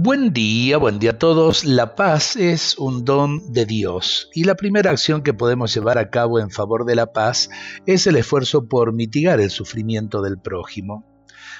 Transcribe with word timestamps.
Buen 0.00 0.32
día, 0.32 0.78
buen 0.78 1.00
día 1.00 1.10
a 1.10 1.18
todos. 1.18 1.64
La 1.64 1.96
paz 1.96 2.36
es 2.36 2.78
un 2.78 3.04
don 3.04 3.52
de 3.52 3.66
Dios 3.66 4.30
y 4.32 4.44
la 4.44 4.54
primera 4.54 4.92
acción 4.92 5.24
que 5.24 5.34
podemos 5.34 5.74
llevar 5.74 5.98
a 5.98 6.08
cabo 6.08 6.38
en 6.38 6.50
favor 6.50 6.84
de 6.84 6.94
la 6.94 7.12
paz 7.12 7.50
es 7.84 8.06
el 8.06 8.14
esfuerzo 8.14 8.68
por 8.68 8.92
mitigar 8.92 9.40
el 9.40 9.50
sufrimiento 9.50 10.22
del 10.22 10.38
prójimo. 10.38 11.04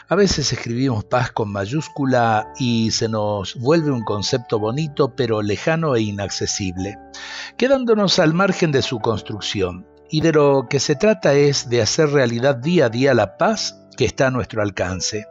A 0.08 0.14
veces 0.14 0.52
escribimos 0.52 1.04
paz 1.04 1.32
con 1.32 1.50
mayúscula 1.50 2.52
y 2.60 2.92
se 2.92 3.08
nos 3.08 3.56
vuelve 3.56 3.90
un 3.90 4.04
concepto 4.04 4.60
bonito 4.60 5.16
pero 5.16 5.42
lejano 5.42 5.96
e 5.96 6.02
inaccesible, 6.02 6.96
quedándonos 7.56 8.20
al 8.20 8.34
margen 8.34 8.70
de 8.70 8.82
su 8.82 9.00
construcción. 9.00 9.84
Y 10.12 10.20
de 10.20 10.30
lo 10.30 10.68
que 10.70 10.78
se 10.78 10.94
trata 10.94 11.34
es 11.34 11.68
de 11.68 11.82
hacer 11.82 12.10
realidad 12.10 12.54
día 12.54 12.86
a 12.86 12.88
día 12.88 13.14
la 13.14 13.36
paz 13.36 13.84
que 13.96 14.04
está 14.04 14.28
a 14.28 14.30
nuestro 14.30 14.62
alcance. 14.62 15.26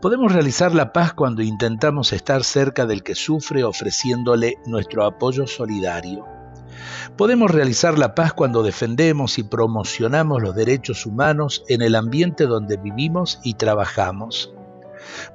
Podemos 0.00 0.32
realizar 0.32 0.74
la 0.74 0.92
paz 0.92 1.12
cuando 1.12 1.42
intentamos 1.42 2.12
estar 2.12 2.44
cerca 2.44 2.86
del 2.86 3.02
que 3.02 3.14
sufre 3.14 3.64
ofreciéndole 3.64 4.56
nuestro 4.66 5.04
apoyo 5.04 5.46
solidario. 5.46 6.24
Podemos 7.16 7.50
realizar 7.50 7.98
la 7.98 8.14
paz 8.14 8.32
cuando 8.32 8.62
defendemos 8.62 9.38
y 9.38 9.42
promocionamos 9.42 10.42
los 10.42 10.54
derechos 10.54 11.06
humanos 11.06 11.64
en 11.68 11.82
el 11.82 11.94
ambiente 11.94 12.46
donde 12.46 12.76
vivimos 12.76 13.40
y 13.42 13.54
trabajamos. 13.54 14.52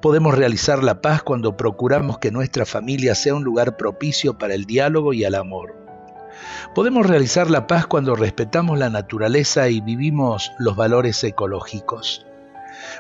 Podemos 0.02 0.36
realizar 0.36 0.84
la 0.84 1.02
paz 1.02 1.24
cuando 1.24 1.58
procuramos 1.58 2.20
que 2.20 2.32
nuestra 2.32 2.66
familia 2.66 3.16
sea 3.16 3.36
un 3.36 3.44
lugar 3.44 3.78
propicio 3.78 4.38
para 4.38 4.54
el 4.54 4.66
diálogo 4.66 5.14
y 5.14 5.24
el 5.24 5.36
amor. 5.36 5.76
Podemos 6.76 7.06
realizar 7.06 7.50
la 7.50 7.68
paz 7.68 7.86
cuando 7.88 8.16
respetamos 8.16 8.80
la 8.80 8.90
naturaleza 8.90 9.70
y 9.70 9.82
vivimos 9.82 10.52
los 10.60 10.76
valores 10.76 11.24
ecológicos. 11.24 12.26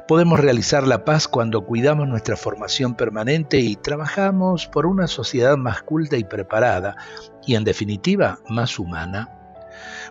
Podemos 0.08 0.40
realizar 0.40 0.88
la 0.88 1.06
paz 1.06 1.28
cuando 1.28 1.66
cuidamos 1.66 2.08
nuestra 2.08 2.36
formación 2.36 2.96
permanente 2.96 3.60
y 3.60 3.76
trabajamos 3.76 4.68
por 4.68 4.86
una 4.86 5.08
sociedad 5.08 5.58
más 5.58 5.82
culta 5.82 6.18
y 6.18 6.24
preparada, 6.24 6.96
y 7.46 7.56
en 7.56 7.64
definitiva 7.64 8.40
más 8.50 8.80
humana. 8.80 9.30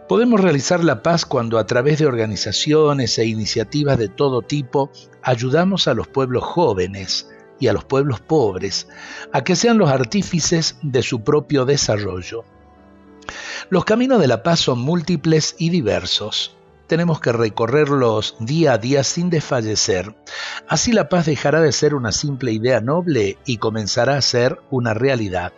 Podemos 0.09 0.41
realizar 0.41 0.83
la 0.83 1.03
paz 1.03 1.25
cuando 1.25 1.59
a 1.59 1.67
través 1.67 1.99
de 1.99 2.07
organizaciones 2.07 3.19
e 3.19 3.27
iniciativas 3.27 3.99
de 3.99 4.09
todo 4.09 4.43
tipo 4.43 4.91
ayudamos 5.23 5.89
a 5.89 5.95
los 5.95 6.09
pueblos 6.09 6.43
jóvenes 6.45 7.31
y 7.61 7.69
a 7.69 7.73
los 7.73 7.85
pueblos 7.85 8.21
pobres 8.21 8.89
a 9.33 9.45
que 9.45 9.55
sean 9.55 9.79
los 9.79 9.91
artífices 9.91 10.77
de 10.83 11.03
su 11.03 11.23
propio 11.23 11.65
desarrollo. 11.65 12.45
Los 13.71 13.85
caminos 13.85 14.21
de 14.21 14.27
la 14.27 14.43
paz 14.43 14.61
son 14.61 14.81
múltiples 14.81 15.55
y 15.59 15.71
diversos 15.71 16.57
tenemos 16.87 17.21
que 17.21 17.33
recorrerlos 17.33 18.37
día 18.39 18.75
a 18.75 18.79
día 18.79 19.05
sin 19.05 19.31
desfallecer. 19.31 20.15
Así 20.69 20.93
la 20.93 21.09
paz 21.09 21.27
dejará 21.27 21.61
de 21.61 21.73
ser 21.73 21.95
una 21.95 22.13
simple 22.13 22.53
idea 22.53 22.81
noble 22.81 23.39
y 23.45 23.59
comenzará 23.59 24.17
a 24.17 24.23
ser 24.23 24.61
una 24.71 24.95
realidad. 24.95 25.53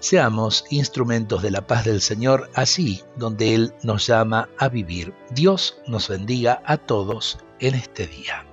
Seamos 0.00 0.64
instrumentos 0.70 1.42
de 1.42 1.50
la 1.50 1.66
paz 1.66 1.84
del 1.84 2.00
Señor 2.00 2.50
así 2.54 3.02
donde 3.16 3.54
Él 3.54 3.72
nos 3.82 4.06
llama 4.06 4.48
a 4.58 4.68
vivir. 4.68 5.14
Dios 5.30 5.78
nos 5.86 6.08
bendiga 6.08 6.62
a 6.66 6.76
todos 6.76 7.38
en 7.58 7.74
este 7.74 8.06
día. 8.06 8.44